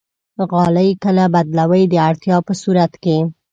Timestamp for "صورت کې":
2.61-3.17